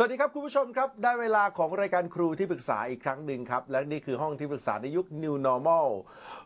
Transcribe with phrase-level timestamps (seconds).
[0.00, 5.88] สวัสดีครับคุณผู้ชมครับ ได้เวลาของรายการครูที่ปรึกษาอีกครั้งหนึ่งครับ และนี่คือห้องที่ปรึกษาในยุค New Normal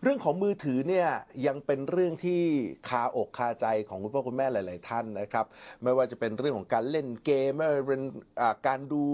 [0.02, 1.08] เรื่องของมือถือเนี่ย
[1.46, 2.42] ยังเป็นเรื่องที่
[2.88, 5.46] คาอกคาใจของคุณพ่อคุณแม่หลาย ๆ ท่านนะครับ
[5.82, 8.02] ไม่ว่าจะเป็นเรื่องของการเล่นเกมไม่ว่าจะเป็น
[8.66, 9.04] การดู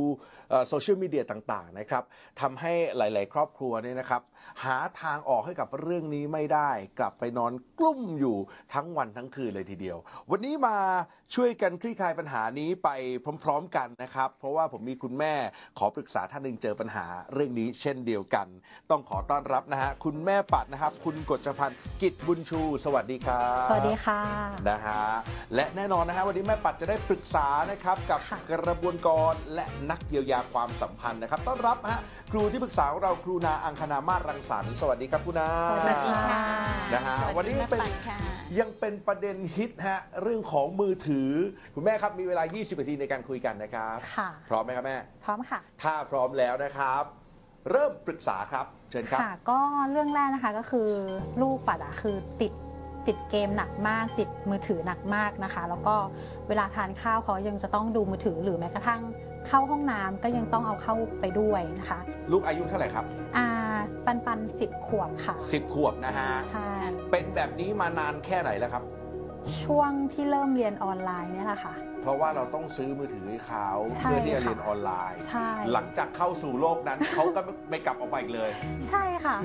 [0.69, 2.05] โซเชียลมีเดียต่าง ๆ นะครับ
[2.41, 4.23] ทำให้หลาย ๆ ครอบครัวเนี่ยนะครับ
[4.65, 8.37] หาทางออกให้กับเรื่องนี้ไม่ได้ กลับไปนอนกลุ้มอยู่
[8.75, 9.98] ทั้งวันทั้งคืนเลยทีเดียว
[10.31, 10.77] วันนี้มา
[11.35, 12.89] ช่วยกันคลี่คลายปัญหานี้ไป
[13.45, 15.35] พร้อม ๆกันนะครับ เพราะว่าผมมีคุณแม่
[15.79, 18.47] ขอปรึกษาท่านหนึ่งเจอปัญหาเรื่องนี้เช่นเดียวกัน
[18.91, 24.20] ต้องขอต้อนรับนะฮะคุณแม่ปัดนะครับ คุณกฤษพันธ์กิจบุญชู สวัสดีครับสวัสดีค่ะ
[24.69, 25.03] นะฮะ
[25.55, 32.01] และแน่นอนนะฮะวันนี้แม่ปัดจะได้ปรึกษานะครับกับค่ะกระบวนกรและนักเยียวยาความสัมพันธ์นะครับ ต้อนรับฮะ
[32.33, 36.42] ครูที่ปรึกษาของเราครูนาอังคณามาศรังสรรค์สวัสดีครับครูนาสวัสดีค่ะ
[36.95, 38.19] นะฮะสวัสดีวันนี้เป็นแม่ปัดค่ะ
[38.59, 41.17] ยังเป็นประเด็นฮิตฮะเรื่องของมือถือ
[41.74, 47.02] คุณแม่ครับมีเวลา 20 นาทีในการคุยกันนะครับ ค่ะ พร้อมไหมครับแม่ พร้อมค่ะ ถ้าพร้อมแล้วนะครับ
[47.70, 49.58] เริ่มปรึกษาครับ เชิญครับ ค่ะ ก็
[49.91, 50.91] เรื่องแรกนะคะก็คือ
[51.42, 52.52] ลูกปัดอะคือติด
[53.06, 55.94] ติดเกมหนักมาก ติดมือถือหนักมากนะคะ แล้วก็
[56.48, 59.00] เวลาทานข้าวเขายังจะต้องดูมือถือหรือแม้กระทั่ง
[59.48, 62.00] เข้าห้องน้ำก็ยังต้องเอาเข้าไปด้วยนะคะ
[62.33, 63.05] ลูกอายุเท่าไหร่ครับ
[63.36, 63.48] อ่า
[64.06, 66.69] ปันปันสิบขวบค่ะ10 ขวบนะฮะ ใช่
[67.11, 68.83] เป็นแบบนี้มานานแค่ไหนแล้วครับ
[69.62, 78.50] ช่วงที่เริ่มเรียนออนไลน์เนี่ยแหละค่ะ เพราะว่าเราต้องซื้อมือถือให้เขาใช่เพื่อที่จะค่ะเรียนออนไลน์ ใช่ หลังจากเข้าสู่โลกนั้น เขาก็ไม่กลับออกมาอีกเลย
[78.89, 79.36] ใช่ค่ะ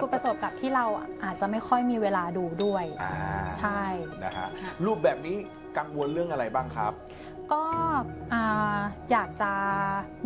[0.00, 3.14] คือประสบกับที่เราอะอาจจะไม่ค่อยมีเวลาดูด้วย อ่า
[3.58, 3.82] ใช่
[4.24, 5.36] นะฮะค่ะรูปแบบนี้
[5.78, 6.92] กังวลเรื่องอะไรบ้างครับ
[7.52, 7.64] ก็
[8.32, 8.80] อ่า
[9.10, 9.50] อยากจะ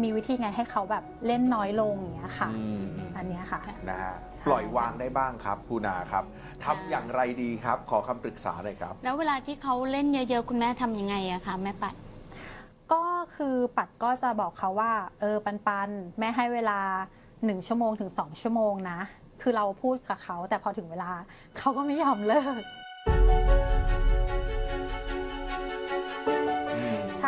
[0.02, 2.82] มีวิธีไงให้เขาแบบเล่นน้อยลงอย่างเงี้ยค่ะอืม
[3.16, 6.24] อันเนี้ยค่ะนะฮะใช่ปล่อยวางได้บ้างครับครูนาครับ
[6.64, 11.94] ทำอย่างไรดีครับ ขอคำปรึกษาหน่อยครับ แล้วเวลาที่เขาเล่นเยอะๆ คุณแม่ทำยังไงอะคะแม่ปัด
[12.92, 13.04] ก็
[13.36, 16.80] คือปัดก็จะบอกเขาว่า เออปันปันแม่ให้เวลา
[17.28, 18.98] 1ชั่วโมงถึง2ชั่วโมงนะ
[19.42, 21.10] คือเราพูดกับเขาแต่พอถึงเวลา
[21.58, 22.62] เขาก็ไม่ยอมเลิก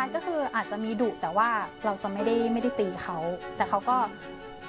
[0.01, 1.49] ใช่ก็คืออาจจะมีดุแต่ว่า
[1.85, 3.17] เราจะไม่ได้ไม่ได้ตีเขา
[3.57, 3.97] แต่เขาก็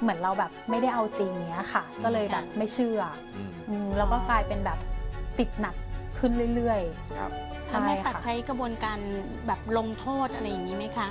[0.01, 3.01] เหมือนเราแบบไม่ได้เอาจริงเนี้ยค่ะ ก็เลยแบบไม่เชื่อ
[3.37, 4.79] อืมอืมแล้วก็กลายเป็นแบบ
[5.39, 5.75] ติดหนัก
[6.19, 6.81] ขึ้นเรื่อย
[7.19, 8.99] ครับๆแล้วใช่แม่ปัดค่ะ ใช้กระบวนการ
[9.47, 11.09] แบบลงโทษอะไรอย่างนี้ไหมคะ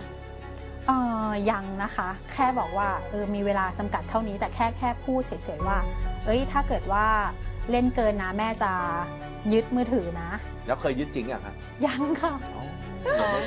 [0.88, 0.92] เอ
[1.28, 5.78] อยังนะคะ แค่บอกว่าเออมีเวลาจำกัดเท่านี้ แต่แค่แค่พูดเฉยๆว่า
[6.26, 7.06] เอ้ยถ้าเกิดว่า
[7.72, 8.72] เล่นเกินนะแม่จะ
[9.53, 10.32] ยึดมือถือนะ
[10.68, 11.56] แล้วเคยยึดจริงอะครับ
[11.86, 12.61] ยังค่ะ อ๋อ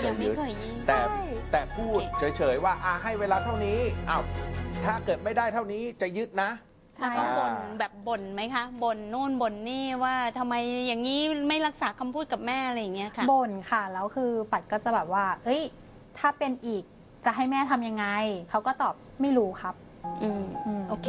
[0.06, 3.78] ยังไม่เคยยิงแต่ใช่ แต่พูดเฉยๆว่าอ่าให้เวลาเท่านี้
[4.10, 4.22] อ้าว
[4.84, 6.50] ถ้าเกิดไม่ได้เท่านี้จะยึดนะ
[6.96, 10.54] ใช่แล้วเขาบ่นอ่า แบบบ่นไหมคะบ่นนู่นบ่นนี่ว่าทำไม
[10.86, 15.62] อย่างนี้ไม่รักษาคำพูดกับแม่อะไรอย่างเงี้ยค่ะบ่นค่ะ แล้วคือปัดก็จะแบบว่า เอ้ย
[16.18, 16.82] ถ้าเป็นอีก
[17.24, 18.06] จะให้แม่ทำยังไง
[18.50, 19.74] เขาก็ตอบไม่รู้ครับ
[20.22, 21.08] อืมอืม โอเค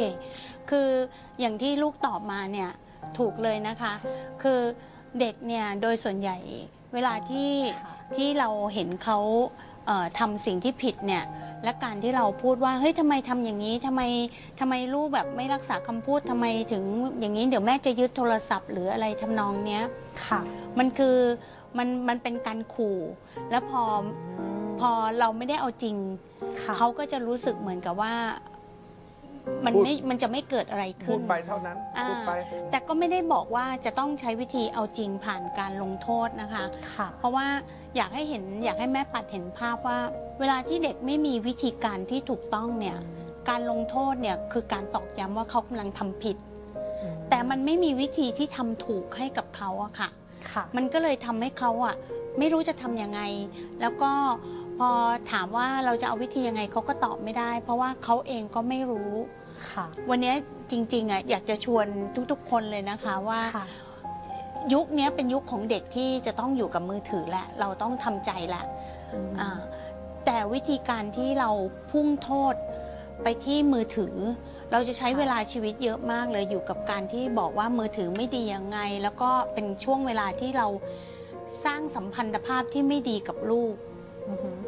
[0.70, 0.88] คือ
[1.40, 2.70] อย่างที่ลูกตอบมาเนี่ย
[3.18, 3.92] ถูกเลยนะคะ
[4.42, 4.60] คือ
[5.20, 6.36] เด็กเนี่ยโดยส่วนใหญ่
[6.94, 7.50] เวลาที่
[7.84, 9.18] ค่ะ ที่เราเห็นเขา
[9.86, 11.24] เอ่อทำสิ่งที่ผิดเนี่ย
[11.64, 14.02] และการที่เราพูดว่าเฮ้ยทำไมทำอย่างนี้ทำไม
[14.60, 16.84] ทำไมลูกแบบไม่รักษาคำพูดทำไมถึง
[17.20, 19.84] อย่างนี้เดี๋ยวแม่จะยึดโทรศัพท์หรืออะไรทำนองเนี้ย
[20.26, 20.40] ค่ะ
[20.78, 21.16] มันคือ
[21.78, 22.98] มันมันเป็นการขู่
[23.50, 23.82] แล้วพอ
[24.80, 25.96] พอเราไม่ได้เอาจริง
[26.60, 28.14] ค่ะเขาก็จะรู้สึกเหมือนกับว่า
[29.64, 32.32] มันพูด ไม่มันจะไม่เกิดอะไรพูขึ้ดนไปเท่านั้นอ่า พูดไป
[32.70, 36.64] แต่ก็ไม่ได้บอกว่าจะต้องใช้วิธีเอาจริงผ่านการลงโทษนะคะ
[36.94, 37.46] ค่ะ เพราะว่า
[37.96, 39.98] อยากให้เห็นอยากให้แม่ปัดเห็นภาพว่า
[40.38, 42.96] เวลาที่เด็กไม่มีวิธีการที่ถูกต้องเนี่ย
[43.48, 46.36] การลงโทษเนี่ยคือการตอกย้ำว่าเขากำลังทำผิด
[47.30, 50.08] แต่มันไม่มีวิธีที่ทำถูกให้กับเขาอะค่ะ
[50.52, 51.94] ค่ะ มันก็เลยทำให้เขาอะ
[52.38, 53.20] ไม่รู้จะทำยังไง
[53.80, 54.12] แล้วก็
[54.78, 54.90] พอ
[55.32, 59.12] ถามว่าเราจะเอาวิธียังไงเขาก็ตอบไม่ได้ เพราะว่าเขาเองก็ไม่รู้
[59.72, 60.34] ค่ะ วันนี้
[60.70, 61.86] จริงๆอะอยากจะชวน
[62.30, 63.66] ทุกๆ คนเลยนะคะว่าค่ะ
[64.72, 68.64] ยุคนี้เป็นยุคของเด็กที่จะต้องอยู่กับมือถือแหละ เราต้องทำใจแหละ
[69.40, 69.58] อ่า
[70.26, 71.50] แต่วิธีการที่เรา
[71.90, 72.54] พุ่งโทษ
[73.22, 74.14] ไปที่มือถือ
[74.72, 80.66] เราจะใช้ค่ะเวลาชีวิตเยอะมากเลยอยู่กับการที่บอกว่ามือถือไม่ดียังไง แล้วก็เป็นช่วงเวลาที่เรา
[81.64, 83.74] สร้างสัมพันธภาพที่ไม่ดีกับลูก
[84.28, 84.58] อือหือ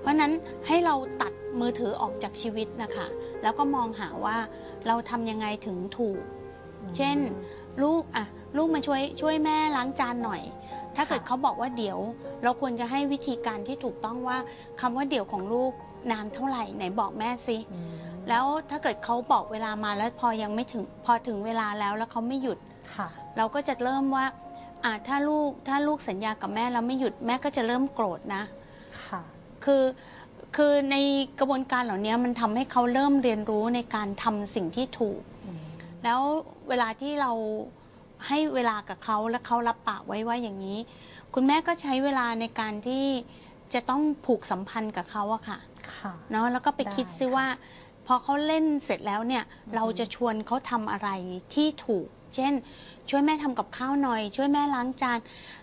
[0.00, 0.32] เพราะฉะนั้น
[0.66, 3.06] ให้เราตัดมือถือออกจากชีวิตนะคะ
[3.42, 4.36] แล้วก็มองหาว่า
[4.86, 6.20] เราทำยังไงถึงถูก
[6.96, 7.16] เช่น
[7.82, 10.42] ลูกอะ ลูกมาช่วยช่วยแม่ล้างจานหน่อย
[10.96, 11.98] ถ้าเกิดค่ะเขาบอกว่าเดี๋ยว
[12.42, 14.38] เราควรจะให้วิธีการที่ถูกต้องว่า
[14.80, 15.72] คำว่าเดี๋ยวของลูก
[16.10, 17.92] นานเท่าไหร่ไหนบอกแม่สิอืม
[18.28, 22.58] แล้วถ้าเกิดเขาบอกเวลามาแล้วพอยังไม่ถึงพอถึงเวลาแล้วแล้วเขาไม่หยุด
[22.94, 24.26] ค่ะ เราก็จะเริ่มว่า
[24.84, 28.42] อ่าถ้าลูกถ้าลูกสัญญากับแม่แล้วไม่หยุดแม่ก็จะเริ่มโกรธนะ
[29.06, 29.20] ค่ะ
[29.64, 29.82] คือ
[30.56, 30.96] คือใน
[31.38, 35.20] กระบวนการเหล่านี้มันทำให้เขาเริ่มเรียนรู้ในการทำสิ่งที่ถูก
[36.04, 36.20] แล้ว
[36.68, 37.32] เวลาที่เรา
[38.26, 40.78] ให้เวลากับเขาและเขารับปากไว้ว่าอย่างนี้
[41.34, 43.06] คุณแม่ก็ใช้เวลาในการที่
[43.74, 45.58] จะต้องผูกสัมพันธ์กับเขาอะค่ะ
[45.94, 47.46] ค่ะ เนาะแล้วก็ไปได้คิดซิค่ะว่า
[48.06, 49.44] พอเขาเล่นเสร็จแล้วเนี่ย
[49.74, 51.08] เราจะชวนเขาทำอะไร
[51.54, 52.52] ที่ถูก เช่น
[53.10, 55.18] ช่วยแม่ทำกับข้าวหน่อย ช่วยแม่ล้างจาน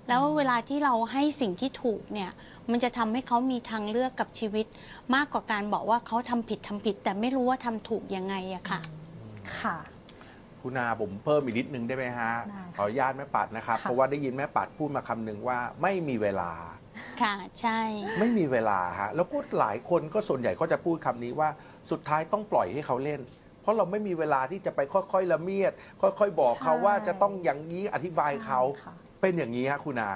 [0.08, 2.30] แล้วเวลาที่เราให้สิ่งที่ถูกเนี่ย
[2.70, 4.66] มันจะทำให้เขามีทางเลือกกับชีวิต
[5.16, 8.80] มากกว่าการบอกว่าเขาทำผิดทำผิด แต่ไม่รู้ว่าทำถูกยังไงอะค่ะ
[9.60, 9.76] ค่ะ
[10.68, 16.52] คุณนาผมเพิ่มอีกนิดนึงได้ไหมฮะ ได้ค่ะขออนุญาตแม่ปัดนะครับ ค่ะ เพราะว่าได้ยินแม่ปัดพูดมาคำหนึ่งว่าไม่มีเวลา
[17.22, 17.80] ค่ะ ใช่
[18.20, 21.50] ไม่มีเวลาฮะแล้วก็หลายคนก็ส่วนใหญ่ก็จะพูดคำนี้ว่า
[21.92, 23.22] สุดท้ายต้องปล่อยให้เขาเล่น
[23.62, 25.72] เพราะเราไม่มีเวลาที่จะไปค่อยๆละเมียด
[26.02, 30.12] ค่อย ๆ บอกเขาใช่ ว่าจะต้องอย่างนี้อธิบายเขา ใช่ค่ะเป็นอย่างนี้ฮะคุณนา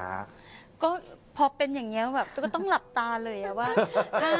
[0.83, 0.89] ก็
[1.20, 3.69] พ อเป็นอย่างเงี้ยแบบก็ต้องหลับตาเลยอะว่า
[4.21, 4.31] ถ้า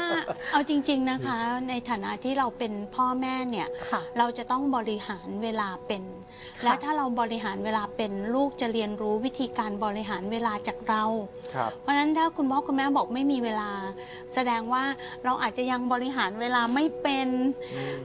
[0.52, 1.36] เอาจริง ๆนะคะ
[1.68, 6.02] ในฐานะที่เราเป็นพ่อแม่เนี่ย ค่ะ เราจะต้องบริหารเวลาเป็น
[6.60, 11.04] ค่ะและถ้าเราบริหารเวลาเป็นลูกจะเรียนรู้วิธีการบริหารเวลาจากเรา
[11.54, 13.70] ครับ เพราะฉะนั้นถ้าคุณพ่อคุณแม่บอกไม่มีเวลา
[14.34, 14.84] แสดงว่า
[15.24, 17.28] เราอาจจะยังบริหารเวลาไม่เป็น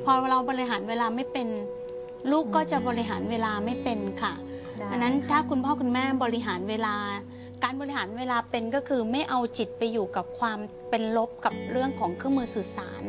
[0.06, 1.48] พอเราบริหารเวลาไม่เป็น
[2.32, 4.34] ลูกก็จะบริหารเวลาไม่เป็นค่ะ
[4.78, 6.96] ได้ อันนั้นค่ะถ้าคุณพ่อคุณแม่บริหารเวลา
[7.64, 10.60] การบริหารเวลาเป็นก็คือไม่เอาจิตไปอยู่กับความ
[10.90, 13.04] เป็นลบกับเรื่องของเครื่องมือสื่อสาร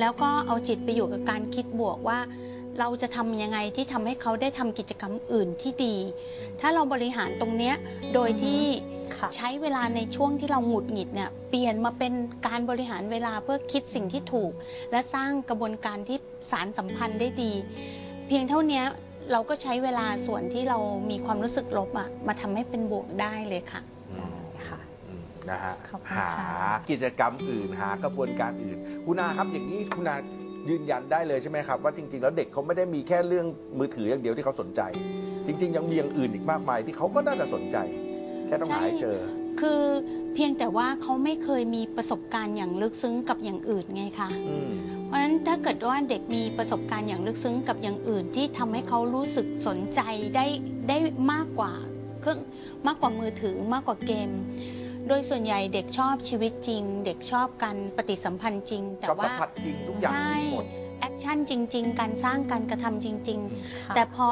[0.00, 2.18] แล้วก็เอาจิตไปอยู่กับการคิดบวกว่า
[2.78, 5.96] เราจะทำยังไงที่ทำให้เขาได้ทำกิจกรรมอื่นที่ดี
[6.60, 7.74] ถ้าเราบริหารตรงเนี้ย
[8.14, 8.62] โดยที่
[9.36, 12.12] ใช้เวลาในช่วงที่เราหงุดหงิดเนี่ยเปลี่ยนมาเป็น
[12.46, 14.52] การบริหารเวลาเพื่อคิดสิ่งที่ถูก
[14.90, 16.18] และสร้างกระบวนการที่
[16.50, 17.52] สารสัมพันธ์ได้ดี
[18.26, 18.82] เพียงเท่านี้
[19.30, 20.78] เราก็ใช้เวลาส่วนที่เรา
[21.10, 23.80] มีความรู้สึกลบอะมาทำให้เป็นบวกได้เลยค่ะ
[24.16, 24.32] ได้
[24.68, 26.48] ค่ะ อืมนะฮะขอบคุณหาค่ะ
[26.90, 30.16] กิจกรรมอื่นหากระบวนการอื่น คุณนาครับอย่างนี้คุณนา
[30.70, 33.46] ยืนยันได้เลยใช่ไหมครับ ว่าจริง ๆ แล้วเด็กเขาไม่ได้มีแค่เรื่อง
[33.78, 34.80] มือถืออย่างเดียวที่เขาสนใจ
[35.46, 37.76] จริง ๆ ยังมีอย่างอื่นอีกมากมายที่เขาก็น่าจะสนใจ
[38.46, 39.16] แค่ต้องหาให้เจอ
[39.60, 39.82] คือ
[40.34, 44.72] เพียงแต่ว่าเขาไม่เคยมีประสบการณ์อย่างลึกซึ้งกับอย่างอื่นไงคะอืม
[45.06, 50.00] เพราะฉะนั้นถ้าเกิดว่าเด็กมีประสบการณ์อย่างลึกซึ้งกับอย่างอื่น ที่ทำให้เขารู้สึกสนใจ
[50.36, 50.46] ได้
[50.88, 50.96] ได้
[51.32, 51.72] มากกว่า
[52.20, 52.40] เครื่อง
[52.86, 54.30] มากกว่ามือถือมากกว่าเกม
[55.08, 60.64] โดยส่วนใหญ่เด็กชอบชีวิตจริง เด็กชอบการปฏิสัมพันธ์จริง แต่ชอบสัว่ามผัสจริงทุกอย่างจริงหมด
[61.00, 63.38] action จริง ๆ การสร้างการกระทำจริง
[63.86, 64.26] ค่ะๆแต่พอ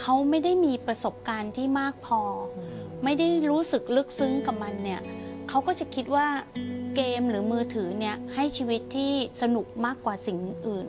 [0.00, 2.20] เขาไม่ได้มีประสบการณ์ที่มากพอ
[2.58, 5.00] อืม ไม่ได้รู้สึกลึกซึ้งกับมันเนี่ย
[5.48, 6.26] เขาก็จะคิดว่า
[6.96, 9.12] เกมหรือมือถือเนี่ยให้ชีวิตที่
[9.42, 10.86] สนุกมากกว่าสิ่งอื่น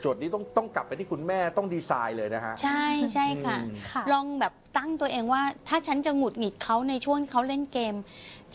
[0.00, 7.94] โจทย์นี้ต้องต้องกลับไปที่คุณแม่ต้องดีไซน์เลยนะฮะ ใช่ใช่ค่ะอืมค่ะลองแบบตั้งตัวเองว่า ถ้าฉันจะหงุดหงิดเขาในช่วงที่เขาเล่นเกม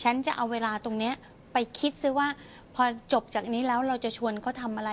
[0.02, 1.14] ฉันจะเอาเวลาตรงเนี้ย
[1.52, 2.28] ไปคิดซิว่า
[2.76, 4.90] พอจบจากนี้แล้วเราจะชวนเขาทำอะไร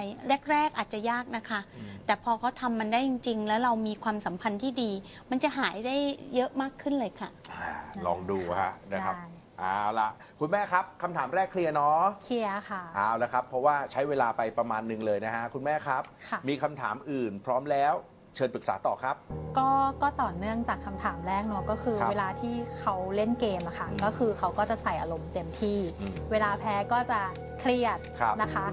[0.51, 1.59] แรก ๆ อาจจะยากนะคะ
[2.05, 4.91] แต่พอเขาทำมันได้จริง ๆ แล้วเรามีความสัมพันธ์ที่ดี
[5.29, 5.95] มันจะหายได้
[6.35, 7.69] เยอะมากขึ้นเลยค่ะอ่า
[8.05, 9.27] ลองดูฮะนะครับได้
[9.59, 10.09] เอาละ
[10.39, 17.93] คุณแม่ครับคำถามแรกเคลียร์เนาะเคลียร์ค่ะเอาละครับ เพราะว่าใช้เวลาไปประมาณหนึ่งเลยนะฮะคุณแม่ครับค่ะมีคำถามอื่นพร้อมแล้ว
[18.35, 19.15] เชิญปรึกษาต่อครับ
[19.57, 19.69] ก็
[20.01, 27.19] ก็ต่อเนื่องจากคำถามแรกเนาะก็คือ ครับเวลาที่เขาเล่นเกมอะค่ะอืมก็คือเขาก็จะใส่อารมณ์เต็มที่ อืมเวลาแพ้ก็จะ
[27.59, 28.65] เครียดครับนะคะ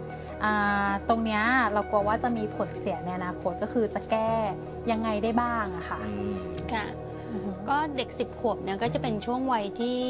[0.44, 4.30] อ่าตรงเนี้ยเรากลัวว่าจะมีผลเสียในอนาคตก็คือจะแก้
[4.90, 6.36] ยังไงได้บ้างอะค่ะอืม
[6.72, 6.86] ค่ะ
[7.32, 10.00] อือฮึ ก็เด็ก 10 ขวบเนี่ยก็จะเป็นช่วงวัยที่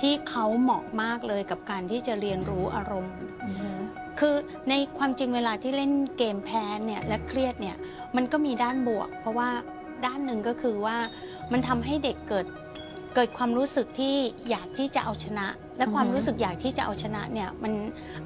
[0.00, 3.14] ที่เขาเหมาะมากเลยกับการที่จะเรียนรู้อารมณ์
[3.46, 3.69] อือฮึ
[4.20, 4.34] คือ
[4.70, 7.76] ในความจริงเวลาที่เล่นเกมแพ้เนี่ยและเครียดเนี่ย
[8.16, 9.48] มันก็มีด้านบวก เพราะว่า
[10.06, 10.96] ด้านหนึ่งก็คือว่า
[11.52, 12.46] มันทำให้เด็กเกิด
[13.14, 14.14] เกิดความรู้สึกที่
[14.50, 15.46] อยากที่จะเอาชนะ
[15.76, 17.72] และความรู้สึกอยากที่จะเอาชนะเนี่ยมัน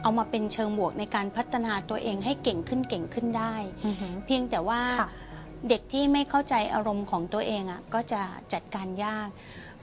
[0.02, 3.54] เอามาเป็นเชิงบวกในการพัฒนาตัวเองให้เก่งขึ้นเก่งขึ้นได้
[3.86, 5.08] อือฮึเพียงแต่ว่าค่ะ
[5.68, 8.22] เด็กที่ไม่เข้าใจอารมณ์ของตัวเองอะก็จะ
[8.52, 9.28] จัดการยาก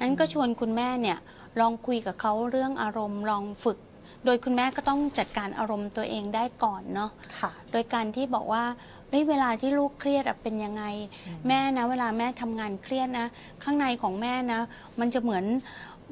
[0.01, 1.17] นั้นก็ชวนคุณแม่เนี่ย
[1.59, 3.77] ลองคุยกับเขาเรื่องอารมณ์ลองฝึก
[4.25, 7.09] โดยคุณแม่ก็ต้องจัดการอารมณ์ตัวเองได้ก่อนเนาะ
[7.39, 8.63] ค่ะโดยการที่บอกว่า
[9.09, 10.83] เฮ้ยเวลาที่ลูกเครียดอะเป็นยังไง
[11.27, 13.27] อืมแม่นะ เวลาแม่ทำงานเครียดนะ
[13.63, 14.61] ข้างในของแม่นะ
[14.99, 15.45] มันจะเหมือน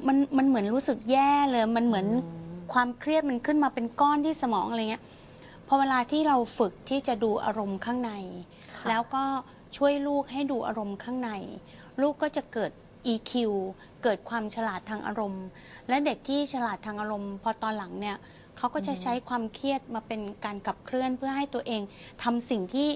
[0.06, 2.06] มันมันเหมือนรู้สึกแย่เลย มันเหมือน
[2.72, 5.04] ความเครียดมันขึ้นมาเป็นก้อนที่สมองอะไรเงี้ย
[5.68, 8.12] พอเวลาที่เราฝึกที่จะดูอารมณ์ข้างใน
[8.74, 9.24] ค่ะแล้วก็
[9.76, 11.30] ช่วยลูกให้ดูอารมณ์ข้างใน
[12.00, 12.70] ลูกก็จะเกิด
[13.12, 13.32] EQ
[14.02, 15.46] เกิดความฉลาดทางอารมณ์
[15.88, 18.16] และเด็กที่ฉลาดทางอารมณ์ พอตอนหลังเนี่ย
[18.56, 21.82] เขาก็จะใช้ความเครียดมาเป็นการขับเคลื่อนเพื่อให้ตัวเอง
[22.22, 22.88] ทำสิ่งที่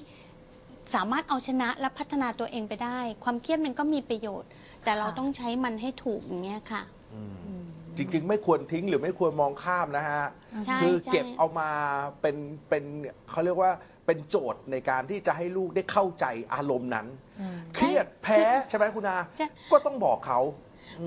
[0.95, 4.49] สามารถเอาชนะและพัฒนาตัวเองไปได้ ความเครียดมันก็มีประโยชน์
[4.85, 6.83] แต่เราค่ะต้องใช้มันให้ถูกอย่างเงี้ยค่ะ
[7.15, 7.65] อืมอืม
[7.97, 10.25] จริง ๆ ไม่ควรทิ้งหรือไม่ควรมองข้ามนะฮะ
[10.67, 11.71] ใช่คือใช่เก็บเอามา
[12.21, 12.37] เป็น
[12.69, 12.85] เป็น
[13.31, 13.73] เขาเรียกว่า
[14.07, 17.07] เป็นโจทย์ในการที่จะให้ลูกได้เข้าใจอารมณ์นั้น
[17.41, 20.41] อืมเครียดแพ้ใช่ไหมคุณอาใช่ ก็ต้องบอกเขา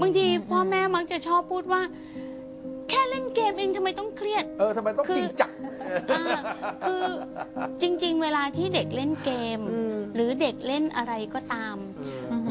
[0.01, 1.81] บางทีพ่อแม่มักจะชอบพูดว่า
[2.89, 5.51] แค่เล่นเกมเองทำไมต้องเครียด เออทำไมต้องคือ จริงจัง
[6.11, 6.39] อ่า
[6.87, 7.03] คือ
[7.81, 11.75] จริง ๆ เวลาที่เด็กเล่นเกม อืม หรือเด็กเล่นอะไรก็ตาม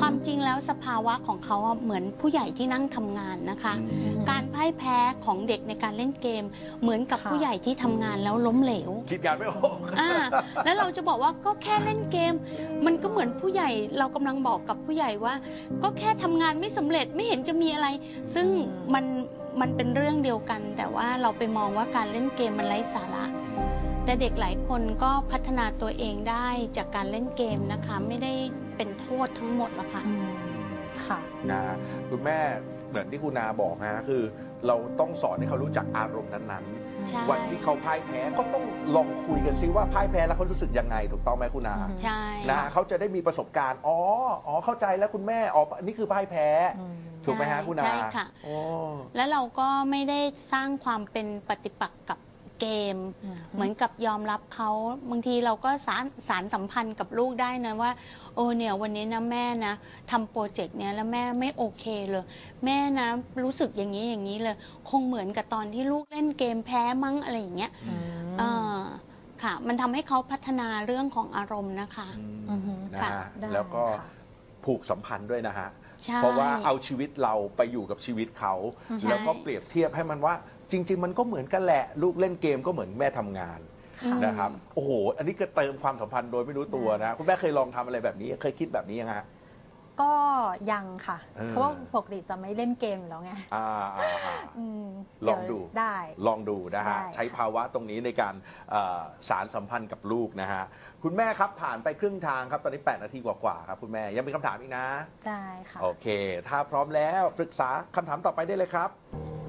[0.00, 3.74] ความจริงแล้วสภาวะของเขาอะเหมือนผู้ใหญ่ที่นั่งทำงานนะคะ
[4.30, 6.44] การพ่ายแพ้ของเด็กในการเล่นเกม
[6.82, 10.10] เหมือนกับค่ะ ผู้ใหญ่ที่ทำงานแล้วล้มเหลว คิดงานไม่ออก อ่า
[10.64, 12.34] แล้วเราจะบอกว่าก็แค่เล่นเกม
[12.86, 15.34] มันก็เหมือนผู้ใหญ่เรากำลังบอกกับผู้ใหญ่ว่า
[15.82, 17.88] ก็แค่ทำงานไม่สำเร็จไม่เห็นจะมีอะไร
[18.34, 18.60] ซึ่งอื
[18.90, 19.04] มมัน
[19.60, 23.24] มันเป็นเรื่องเดียวกัน แต่ว่าเราไปมองว่าการเล่นเกมมันไร้สาระ
[24.04, 28.34] แต่เด็กหลายคนก็พัฒนาตัวเองได้จากการเล่นเกมนะคะ ไม่ได้
[28.76, 30.30] เป็นโทษทั้งหมดหรอกค่ะอืม
[31.06, 31.18] ค่ะ
[31.50, 31.62] นะ
[32.10, 32.38] คุณแม่
[32.88, 34.22] เหมือนที่คุณนาบอกนะคือ
[34.66, 36.64] เราต้องสอนให้เขารู้จักอารมณ์นั้น
[37.08, 38.64] ใช่ ๆ วันที่เขาพ่ายแพ้ก็ต้อง
[38.96, 43.98] ลองคุยกันซิว่าพ่ายแพ้แล้วเขารู้สึกยังไงถูกต้องไหมคุณนาอืมใช่ นะเขาจะได้มีประสบการณ์ อ๋อ
[44.46, 48.56] อ๋อ เข้าใจแล้วคุณแม่ อ๋อ นี่คือพ่ายแพ้ อืม ถูกไหมฮะคุณนาใช่ค่ะโอ้
[49.16, 50.20] แล้วเราก็ไม่ได้
[50.52, 52.18] สร้างความเป็นปฏิปักษ์กับ
[52.60, 54.70] เกมอืมเหมือนกับยอมรับเขา
[55.10, 57.90] บางทีเราก็สารสารสัมพันธ์กับลูกได้นะว่า
[58.34, 59.74] โอ้เนี่ยวันนี้นะแม่นะ
[60.10, 62.24] ทำโปรเจกต์เนี้ยแล้วแม่ไม่โอเคเลย
[62.64, 63.08] แม่นะ
[63.42, 64.56] รู้สึกอย่างนี้อย่างนี้เลย
[64.90, 68.42] คงเหมือนกับตอนที่ลูกเล่นเกมแพ้มั้งอะไรอย่างเงี้ยอืมเอ
[68.74, 68.78] อ
[69.42, 72.08] ค่ะ มันทำให้เขาพัฒนาเรื่องของอารมณ์นะคะ
[72.50, 74.06] อือฮึนะค่ะฮะได้แล้วก็ค่ะ
[74.64, 75.68] ผูกสัมพันธ์ด้วยนะฮะ
[76.04, 78.54] ใช่เพราะว่าเอาชีวิตเราไปอยู่กับชีวิตเขา
[79.00, 80.34] ใช่แล้วก็เปรียบเทียบให้มันว่า
[80.70, 83.60] จริง ๆ มันก็เหมือนกันแหละ ลูกเล่นเกมก็เหมือนแม่ทำงาน
[84.04, 89.24] อืมนะครับโอ้โห อันนี้ก็เติมความสัมพันธ์โดยไม่รู้ตัวนะ คุณแม่เคยลองทำอะไรแบบนี้ เคยคิดแบบนี้ยังฮะ
[90.02, 90.14] ก็
[90.72, 94.86] ยังค่ะเออ เพราะว่าปกติจะไม่เล่นเกมอยู่แล้วไงอ่าอ่าอ่า อืม
[95.28, 95.96] ลองดู เยวได้
[96.26, 98.34] ลองดูนะฮะ ได้ค่ะ ใช้ภาวะตรงนี้ในการ
[98.70, 100.62] เอ่อสารสัมพันธ์กับลูกนะฮะ
[101.02, 104.86] คุณแม่ครับผ่านไปครึ่งทางครับ ตอนนี้ 8 นาทีกว่าๆครับคุณแม่ยังมีคำถามอีกนะ
[105.26, 106.06] ได้ค่ะ โอเค
[106.48, 108.90] ถ้าพร้อมแล้วปรึกษาคำถามต่อไปได้เลยครับ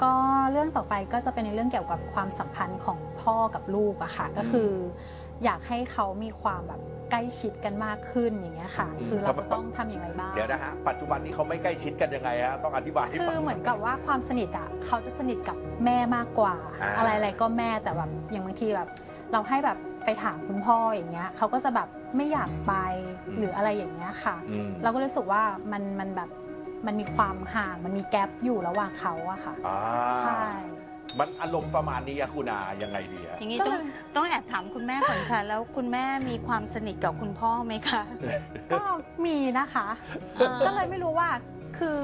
[0.04, 0.14] ก็
[0.52, 4.70] เรื่องต่อไปก็จะเป็นในเรื่องเกี่ยวกับความสัมพันธ์ของพ่อกับลูกอะค่ะก็คือ
[5.44, 18.90] อยากให้เขามีความแบบใกล้ชิดกันมากขึ้นอย่างเงี้ยค่ะอืมคือเราจะต้องทำอย่างไรบ้างเดี๋ยวนะฮะปัจจุบันนี้เขาไม่ใกล้ชิดกันยังไงฮะต้องอธิบายให้คืฟัองเหมือนกับว่าความสนิทอะเขาจะสนิทกับแม่มากกว่าอ่าอะไรๆก็แม่แต่แบบอย่างบางทีแบบ
[19.32, 21.88] เราให้แบบไปถามคุณพ่ออย่างเงี้ยเขาก็จะแบบ
[22.18, 22.74] ไม่อยากไป
[23.38, 26.30] หรืออะไรอย่างเงี้ยค่ะอืมเราก็รู้สึกว่ามันมันแบบ
[26.86, 29.80] มันมีความห่างมันมีแกลบอยู่ระหว่างเขาอะค่ะอ่า
[30.20, 30.42] ใช่
[31.20, 38.04] มันอารมณ์ประมาณนี้อะคุณอายังไงดีอะอย่างนี้ก็ต้เลองยต้องแอบถามคุณแม่ก่อนค่ะ แล้วคุณแม่มีความสนิทกับคุณพ่อไหมคะ
[38.74, 38.82] ก็
[39.26, 39.88] มีนะคะ
[40.38, 41.30] อ่าก็เลยไม่รู้ว่า
[41.78, 42.00] คือ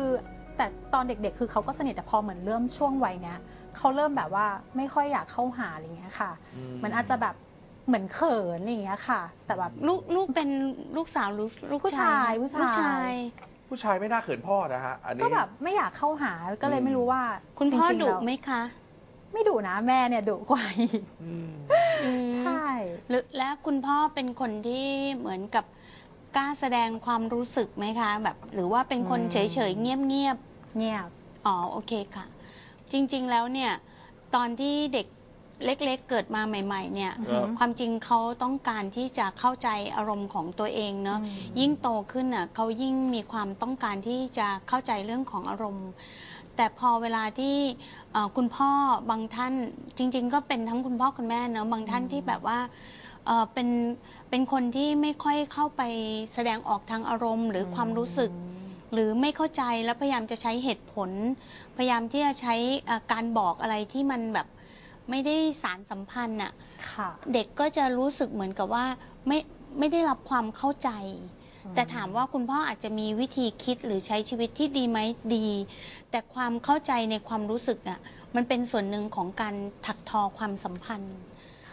[0.57, 3.39] แต่ตอนเด็กๆ คือเขาก็สนิทแต่พอเหมือนเริ่มช่วงวัยเนี้ย
[3.77, 7.35] เขาเริ่มแบบว่าไม่ค่อยอยากเข้าหาอะไรเงี้ยค่ะอืมมันอาจจะแบบ
[7.87, 10.49] เหมือนเขินอะไรเงี้ยค่ะ แต่แบบ ลูกลูกเป็น
[10.97, 13.13] ลูกสาวหรือลูกผู้ชายลูผู้กชายชาย
[13.73, 17.21] ผู้ชายไม่น่าเขินพ่อนะฮะอันนี้ ก็แบบไม่อยากเข้าหาก็เลยไม่รู้ว่า
[17.59, 18.61] คุณพ่อจริงๆดุแล้วไหมคะ
[19.33, 21.51] ไม่ดุนะแม่เนี่ยดุกว่าอีกอืม
[22.03, 22.65] อืมใช่
[23.09, 24.87] หรือและคุณพ่อเป็นคนที่
[25.17, 25.65] เหมือนกับ
[26.35, 29.37] กล้าแสดงความรู้สึกไหมคะ แบบ หรือว่าเป็นคนเฉ
[29.69, 30.25] ยๆเงียบเงี
[30.95, 32.25] ยบๆอ๋อ โอเคค่ะ
[32.91, 33.71] จริงๆแล้วเนี่ย
[34.35, 35.07] ตอนที่เด็ก
[35.65, 45.89] เล็กๆเกิดมาใหม่ๆเนี่ยอือฮึความจริงเขาต้องการที่จะเข้าใจอารมณ์ของตัวเองเนาะอืมยิ่งโตขึ้นน่ะเขายิ่งมีความต้องการที่จะเข้าใจเรื่องของอารมณ์
[46.55, 47.57] แต่พอเวลาที่
[48.11, 48.69] เอ่อคุณพ่อ
[49.09, 49.53] บางท่าน
[49.97, 52.59] จริง ๆ ก็เป็นทั้งคุณพ่อคุณแม่เนอะบางท่านที่แบบว่า
[53.25, 53.69] เอ่อเป็น
[54.29, 55.81] เป็นคนที่ไม่ค่อยเข้าไป
[56.33, 58.31] แสดงออกทางอารมณ์ หรือความรู้สึก
[58.93, 61.09] หรือไม่เข้าใจแล้วพยายามจะใช้เหตุผล
[61.77, 62.55] พยายามที่จะใช้
[62.85, 64.47] เอ่อการบอกอะไรที่มันแบบ
[65.09, 66.53] ไม่ได้สารสัมพันธ์น่ะ
[66.91, 68.85] ค่ะ เด็กก็จะรู้สึกเหมือนกับว่า
[69.27, 69.39] ไม่
[69.79, 70.89] ไม่ได้รับความเข้าใจ
[71.75, 74.99] แต่ถามว่าคุณพ่ออาจจะมีวิธีคิดหรือใช้ชีวิตที่ดีไหม
[75.35, 75.47] ดี
[76.11, 77.99] แต่ความเข้าใจในความรู้สึกอะ
[78.35, 79.55] มันเป็นส่วนหนึ่งของการ
[79.85, 81.15] ถักทอความสัมพันธ์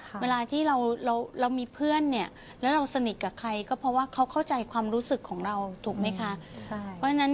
[0.07, 2.29] ค่ะเวลาที่เราเราเรามีเพื่อนเนี่ย
[2.61, 6.33] แล้วเราสนิทกับใครก็เพราะว่าเขาเข้าใจความรู้สึกของเราถูกไหมคะ
[6.63, 7.33] ใช่เพราะฉะนั้น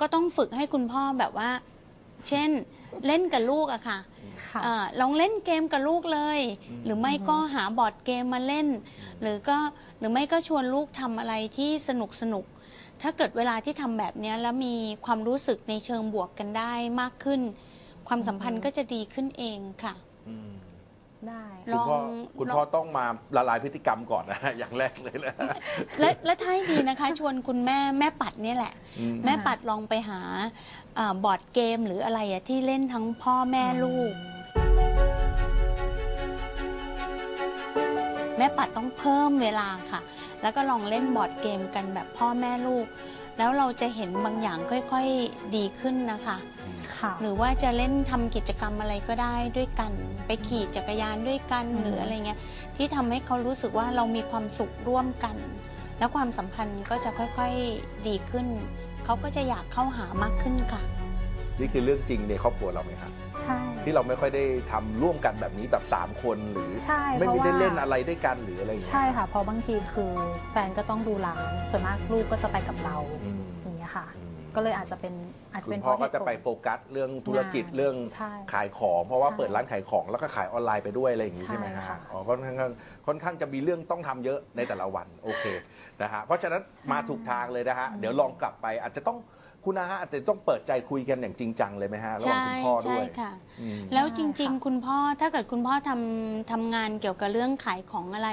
[0.00, 1.50] ก็ต้องฝึกให้คุณพ่อแบบว่า
[2.28, 2.50] เช่น
[3.06, 3.98] เล่นกับลูกอะค่ะ
[4.48, 6.40] ค่ะอาลองเล่นเกมกับลูกเลย
[6.84, 8.68] หรือไม่ก็หาบอร์ดเกมมาเล่น
[9.20, 9.58] หรือก็
[9.98, 12.44] หรือไม่ก็ชวนลูกทำอะไรที่สนุกสนุก
[13.02, 17.40] ถ้าเกิดเวลาที่ทำแบบเนี้ยแล้วมีความรู้สึกในเชิงบวกกันได้มากขึ้น
[18.08, 19.94] ความสัมพันธ์ก็จะดีขึ้นเองค่ะ
[20.28, 20.50] อืม
[21.26, 21.98] ได้ ลคุณองพ่อ
[22.38, 23.04] คุณลองพ่อต้องมา
[23.36, 25.34] ละลายพฤติกรรมก่อนนะ อย่างแรกเลยนะ
[26.00, 30.20] และและถ้าให้ดีนะคะ ชวนคุณแม่แม่ปัดเนี่ยแหละ อืม แม่ปัดลองไปหา
[30.96, 34.12] เอ่อบอร์ดเกมหรืออะไรอะที่เล่นทั้งพ่อแม่ลูก
[38.38, 40.00] แม่ปัดต้องเพิ่มเวลาค่ะ
[40.42, 42.86] แล้วก็ลองเล่นบอร์ดเกมกันแบบพ่อแม่ลูก
[43.38, 46.36] แล้วเราจะเห็นบางอย่างค่อยๆดีขึ้นนะคะ
[46.98, 49.92] ค่ะ หรือว่าจะเล่นทำกิจกรรมอะไรก็ได้ด้วยกัน
[50.26, 52.38] ไปขี่จักรยานด้วยกันอืมหรืออะไรเงี้ย
[52.76, 55.36] ที่ทำให้เขารู้สึกว่าเรามีความสุขร่วมกัน
[55.98, 58.46] แล้วความสัมพันธ์ก็จะค่อยๆดีขึ้น
[59.04, 60.82] เขาก็จะอยากเข้าหามากขึ้นค่ะ
[61.60, 70.12] นี่คือเรื่องจริงในครอบครัวเราไหมครับ ใช่ ที่เราไม่ค่อยได้ทำร่วมกันแบบนี้แบบ 3 คนหรือใช่ไม่เพราะได้ว่า เล่นอะไรด้วยกันหรืออะไรอย่างเงี้ยใช่ค่ะเพราะบางทีคือ
[70.50, 75.14] แฟนก็ต้องดูร้านส่วนมากลูกก็จะไปกับเราอืมอย่างเงี้ยค่ะ อืมก็เลยอาจจะเป็น
[75.52, 82.72] อาจจะคุเป็ณนพ่อเพราก็เหตุจะไปผล โฟกัสเรื่องธุรกิจงานเรื่องใช่ขายของ เพราะว่าใช่เปิดร้านขายของแล้วก็ขายออนไลน์ไปด้วยอะไรอย่างงี้ใช่ใช่ไหมฮะค่ะ อ๋อค่อนข้าง
[83.06, 85.44] ค่อนข้างจะมีเรื่องต้องทำเยอะในแต่ละวันโอเค
[86.02, 89.18] นะฮะเพราะฉะนั้นมาถูกทางเลยนะฮะเดี๋ยวลองกลับไปอาจจะต้อง
[89.70, 98.30] คุณอาฮะอาจจะต้องเปิดใจคุยกันอย่างจริงจังเลยไหมฮะระหว่างใช่คุณพ่อด้ใช่วยค่ะ อืม แล้วได้จริงค่ะๆคุณพ่อถ้าเกิดคุณพ่อทำทำงานเกี่ยวกับเรื่องขายของอะไร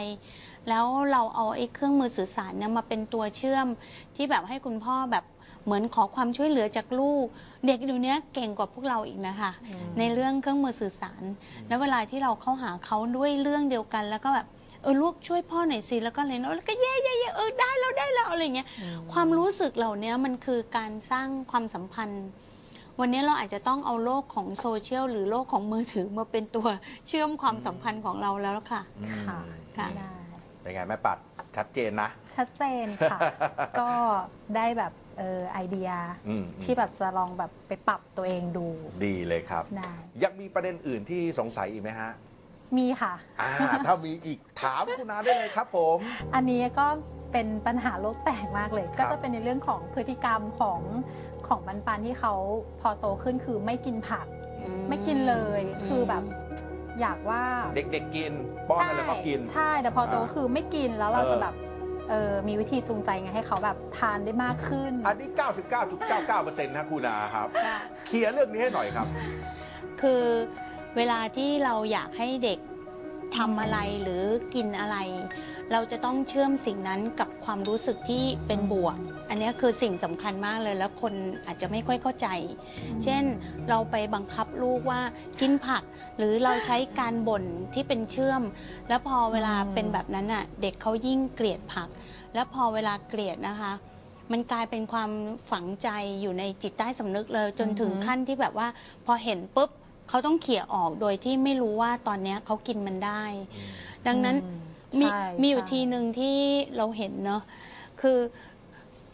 [0.70, 3.68] แล้วเราเอาไอ้เครื่องมือสื่อสารเนี่ยมาเป็นตัวเชื่อม
[4.16, 5.26] ที่แบบให้คุณพ่อแบบ
[5.66, 7.26] เหมือนขอความช่วยเหลือจากลูก
[7.66, 11.24] เด็กเดี๋ยวนี้เก่งกว่าพวกเราอีกนะคะอืมในเรื่องเครื่องมือสื่อสาร
[11.68, 14.48] แล้วเวลาที่เราเข้าหาเขาด้วยเรื่องเดียวกัน แล้วก็แบบ
[14.86, 22.26] เออลูกช่วยพ่อหน่อยสิแล้วก็เลยเนาะแล้วก็เย่เย่เย่เออได้แล้วได้แล้วอะไรเงี้ยอืมความรู้สึกเหล่านี้มันคือการสร้างความสัมพันธ์
[23.00, 26.68] วันนี้เราอาจจะต้องเอาโลกของโซเชียลหรือโลกของมือถือมาเป็นตัว
[27.08, 28.82] เชื่อมความสัมพันธ์ของเราแล้วค่ะ
[29.26, 29.40] ค่ะ
[29.78, 30.12] ค่ะได้
[30.62, 31.18] เป็นไงแม่ปัด
[31.56, 33.20] ชัดเจนนะ ชัดเจนค่ะ
[33.80, 33.90] ก็
[34.56, 35.90] ได้แบบเออไอเดีย
[36.28, 38.68] อืมที่แบบจะลองแบบไปปรับตัวเองดู
[39.06, 39.92] ดีเลยครับได้
[40.24, 42.12] ยังมีประเด็นอื่นที่สงสัยอีกไหมฮะ
[42.78, 43.52] มีค่ะ อ่า
[43.86, 45.98] ถ้ามีอีกถามคุณอาได้เลยครับผม
[46.36, 46.88] อันนี้ก็
[47.32, 50.82] เป็นปัญหาโลกแตกมากเลยครัก็บจะเป็นในเรื่องของพฤติกรรมของ
[51.48, 52.34] ของปันปันที่เขา
[52.82, 54.28] พอโตขึ้นคือไม่กินผัก
[54.90, 56.24] ไม่กินเลยคือแบบ
[57.02, 57.44] อยากว่า
[57.76, 58.34] เด็กๆกิน
[58.70, 61.56] ป้อนอะไรก็กิน ใช่แต่พอโตอ่าคือไม่กินแล้วเราเออจะแบบ
[62.10, 65.30] เออมีวิธีจูงใจไงให้เขาแบบทานได้มากขึ้น อันนี้
[65.98, 69.08] 99.99%นะคุณอาครับค่ะเคลียร์เรื่องนี้ให้หน่อยครับ
[70.02, 70.24] คือ
[70.98, 72.60] เวลาที่เราอยากให้เด็ก
[73.38, 74.98] ทำอะไรหรือกินอะไร
[75.72, 78.98] เราจะต้องเชื่อมสิ่งนั้นกับความรู้สึกที่เป็นบวก
[79.30, 81.14] อันนี้คือสิ่งสำคัญมากเลยแล้วคน
[81.46, 82.28] อาจจะไม่ค่อยเข้าใจ
[83.04, 83.24] เช่น
[83.70, 85.02] เราไปบังคับลูกว่า
[85.42, 85.84] กินผัก
[86.18, 88.42] หรือเราใช้การบ่นที่เป็นเชื่อม
[88.90, 91.90] แล้วพอเวลาอืมเป็นแบบนั้นอะเด็กเขายิ่งเกลียดผัก
[92.34, 93.72] แล้วพอเวลาเกลียดนะคะ
[94.32, 95.12] มันกลายเป็นความ
[95.52, 95.90] ฝังใจ
[96.22, 98.68] อยู่ในจิตใต้สำนึกเลย จนถึงขั้นที่แบบว่า
[99.06, 99.70] พอเห็นปุ๊บ
[100.10, 103.24] เขาต้องเขี่ยออกโดยที่ไม่รู้ว่าตอนเนี้ยเขากินมันได้
[104.08, 104.60] ดังนั้นอืม
[105.00, 106.38] มีใช่มีอยู่ใช่ ทีหนึ่งที่
[106.78, 107.42] เราเห็นเนาะ
[108.02, 108.18] คือ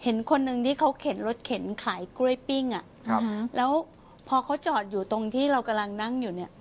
[0.03, 3.71] เห็นคนหนึ่งที่เขาเข็นรถเข็นขายกล้วยปิ้งอะ่ะ ครับ อือฮึแล้ว
[4.27, 6.51] พอเขาจอดอยู่ตรงที่เรากำลังนั่งอยู่เนี่ย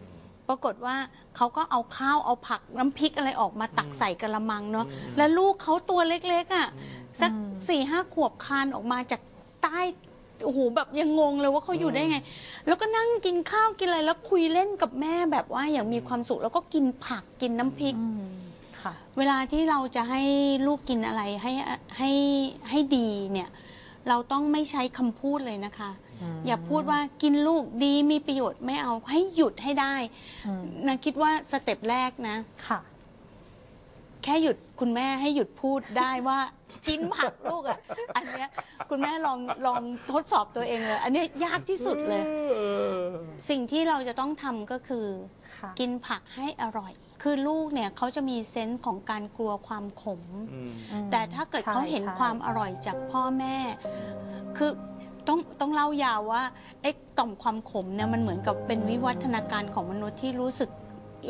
[0.48, 0.96] ปรากฏว่า
[1.36, 6.68] เขาก็เอาข้าวเอาผักน้ำพริกอะไรออกมาตักใส่กระมังเนาะแล้วลูกเขาตัวเล็กๆอะ่ะ
[7.20, 9.20] สักอืม สี่ห้าขวบคานออกมาจาก
[9.62, 9.80] ใต้
[10.44, 12.18] โอ้โหแบบยังงงเลยว่าเขาอยู่ได้ไง
[12.66, 18.24] แล้วก็นั่งกินข้าวกินอะไรแล้วคุยเล่นกับแม่แบบว่าอย่างมีความสุขแล้วก็กินผักกินน้ำพริก อืม
[18.82, 20.22] ค่ะ เวลาที่เราจะให้
[20.66, 21.52] ลูกกินอะไรให้
[21.98, 22.10] ให้
[22.70, 23.48] ให้ดีเนี่ย
[24.08, 25.90] เราต้องไม่ใช้คำพูดเลยนะคะ
[26.22, 29.94] อืมอย่าพูดว่ากินลูกดีมีประโยชน์ไม่เอาให้หยุดให้ได้
[30.46, 32.36] อืม นะคิดว่าสเต็ปแรกนะ
[32.68, 36.38] ค่ะแค่หยุดคุณแม่ให้หยุดพูดได้ว่า
[36.88, 37.78] กินผักลูกอะ
[38.16, 38.48] อันเนี้ย
[38.90, 42.24] คุณแม่ลองลองทดสอบตัวเองเลย อันเนี้ยยากที่สุดเลย
[43.48, 45.06] สิ่งที่เราจะต้องทำก็คือ
[45.58, 53.56] ค่ะ กินผักให้อร่อย คือลูกเนี่ยเขาจะมีเซนส์ของการกลัวความขม อืม อืมแต่ถ้าเกิดใช่เขาเห็นใช่ ความอร่อยจากพ่อแม่
[54.56, 54.70] คือ
[55.28, 56.42] ต้องต้องเล่ายาวว่า
[56.82, 60.70] ไอ้ต่อมความขมเนี่ยมันเหมือนกับเป็นวิวัฒนาการของมนุษย์ที่รู้สึก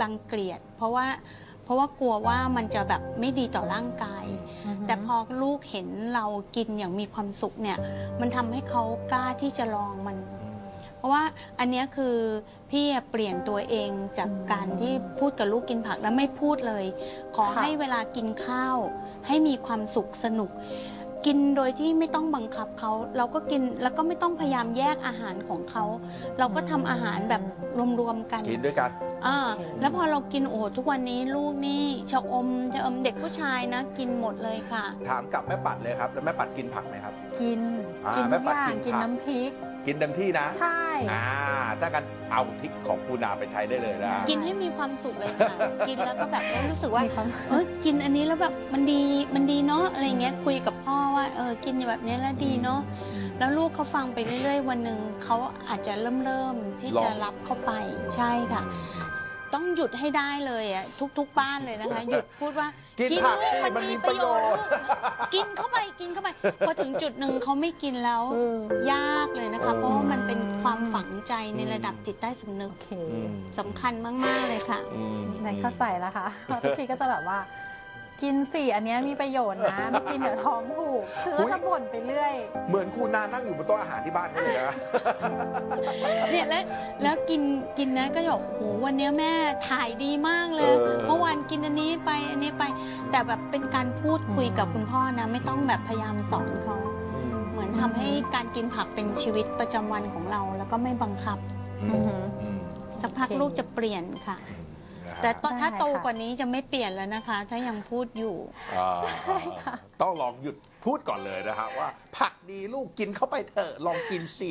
[0.03, 4.25] รังเกียจ เพราะว่าเพ ราะว่ากลัวว่ามันจะแบบไม่ดีต่อร่างกาย
[4.67, 7.79] อือฮึแต่พอลูกเห็นเรากินอย่างมีความสุขเนี่ย
[8.21, 10.17] มันทำให้เขากล้าที่จะลองมัน
[10.97, 11.23] เพราะว่า
[11.59, 12.17] อันเนี้ยคือ
[12.71, 16.85] พี่อะเปลี่ยนตัวเองจากการที่พูดกับลูกกินผักแล้วไม่พูดเลย
[17.37, 18.77] ขอค่ะให้เวลากินข้าว
[19.27, 20.51] ให้มีความสุขสนุก
[21.27, 25.85] กินโดยที่ไม่ต้องบังคับเขา เราก็กินแล้วก็ไม่ต้องพยายามแยกอาหารของเขา
[26.39, 27.43] เราก็ทำอาหารแบบ
[28.01, 28.91] รวมๆกัน กินด้วยกัน
[29.27, 37.61] อ่าโอเคแล้วพอเรากินโอ้โหทุกวันนี้ลูกนี่ชะอมชะอมเด็กผู้ชายนะ กินหมดเลยค่ะ ถามกับแม่ปัดเลยครับ แล้วแม่ปัดกินผักไหมครับ กิน
[38.07, 39.53] อ่ากินแม่ทุกปัดอย่างกินกินผัก น้ำพริก
[39.87, 41.25] กินเต็มที่นะใช่ อ่า
[41.81, 45.57] ถ้ากันเอาทริกของคุณนาไปใช้ได้เลยนะ กินให้มีความสุขเลยค่ะ
[45.89, 49.03] กินแล้วก็แบบเออรู้สึกว่ามีความเออกินอันนี้แล้วแบบมันดี
[49.35, 52.81] มันดีเนาะอะไรเงี้ยคุยกับพ่อว่าเออกินแบบนี้แล้วดีเนาะ
[53.39, 55.37] แล้วลูกเขาฟังไปเรื่อยๆ วันหนึ่งเขา
[55.69, 57.73] อาจจะเริ่มเริ่มๆที่ลองจะรับเข้าไป
[58.17, 58.63] ใช่ค่ะ
[59.55, 60.85] ต้องหยุดให้ได้เลยอะ
[61.19, 64.69] ทุก ๆ บ้านเลยนะคะ หยุดพูดว่ากิกินผักลูกสิมันมีประโยชน์ลูก
[65.35, 66.29] กินเข้าไปกินเข้าไป
[66.67, 68.39] พอถึงจุดหนึ่งเขาไม่กินแล้วเอ
[68.89, 77.39] อยากเลยนะคะ เพราะว่ามันเป็นความฝังใจในระดับจิตใต้สำนึกโอเคอืมสำคัญมาก ๆ เลยค่ะอืมในเข้าใจแล้วค่ะเพราะทุกทีก็จะแบบว่า
[78.23, 82.35] กินสิอันเนี้ยมีประโยชน์นะไม่กินเดี๋ยวท้องผูกคือก็จะบ่นไปเรื่อย
[82.69, 84.75] เหมือนคุณนานั่งอยู่บนโต๊ะอาหารที่บ้านเขาเลยนะ
[86.31, 86.63] เนี่ยแล้ว
[87.03, 87.43] แล้วกิน
[87.79, 89.33] กินนะก็บอกโอ้โหวันเนี้ยแม่
[89.69, 92.65] ถ่ายดีมากเลยเออ เมื่อวานกินอันนี้ไปอันนี้ไป
[93.11, 96.77] แต่แบบเป็นการพูดคุยกับคุณพ่อนะ ไม่ต้องแบบพยายามสอนเขา
[97.53, 101.39] เหมือนทำให้การกินผักเป็นชีวิตประจำวันของเรา แล้วก็ไม่บังคับ
[101.83, 102.03] อืม
[102.43, 102.59] อืม
[103.01, 104.70] สักพักโอเคลูกจะเปลี่ยนค่ะนะฮะ
[105.23, 108.37] แต่ตอนถ้าได้โตค่ะกว่านี้จะไม่เปลี่ยนแล้วนะคะ ถ้ายังพูดอยู่
[108.77, 109.01] อ่า
[110.03, 114.51] ต้องลองหยุดพูดก่อนเลยนะฮะว่า ผักดีลูกกินเข้าไปเถอะลองกินสิ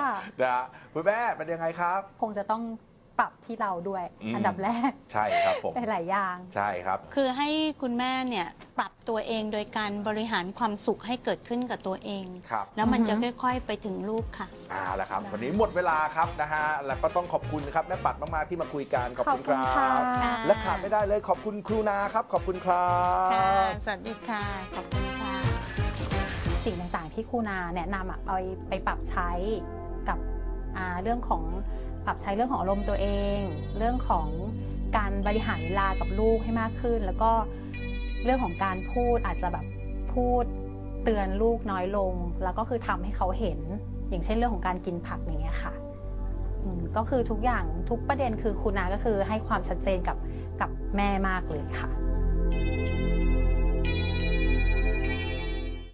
[0.00, 2.62] ค่ะ นะฮะคุณแม่เป็นยังไงครับ คงจะต้อง
[3.20, 7.48] ปรับที่เราด้วย อืม อันดับแรกใช่ครับผม หลายๆอย่าง ใช่ครับ คือให้
[7.82, 8.46] คุณแม่เนี่ย
[8.78, 22.88] ปรับตัวเองโดยการบริหารความสุขให้เกิดขึ้นกับตัวเอง ครับ แล้วมันจะอือฮึค่อยๆไปถึงลูกค่ะอ่าแล้วครับ วันนี้หมดเวลาครับนะฮะ แล้วก็ต้องขอบคุณครับแม่ปัดมากๆที่มาคุยกัน ขอบคุณครัค่ะบค่ะ และขาดไม่ได้เลยขอบคุณครูนาครับ ขอบคุณครั
[23.26, 23.50] บค่ะ
[23.84, 24.42] สวัสดีค่ะ
[24.76, 25.34] ขอบคุณค่ะ
[26.64, 28.36] สิ่งต่างๆที่ครูนาแนะนำอะเอา
[28.68, 29.30] ไปปรับใช้
[30.08, 30.18] กับ
[30.76, 31.42] อ่าเรื่องของ
[32.06, 33.38] ปรับใช้เรื่องของอารมณ์ตัวเอง
[33.78, 34.26] เรื่องของ
[34.96, 37.30] การบริหารเวลากับลูกให้มากขึ้น แล้วก็
[38.24, 39.64] เรื่องของการพูดอาจจะแบบ
[40.12, 40.44] พูด
[41.04, 43.60] เตือนลูกน้อยลง แล้วก็คือทำให้เขาเห็น
[44.08, 45.74] อย่างเช่นเรื่องของการกินผักอย่างเงี้ยค่ะ
[46.96, 50.16] ก็คือทุกอย่างทุกประเด็นคือครูนาก็คือให้ความชัดเจนกับ
[50.60, 51.90] กับแม่มากเลยค่ะ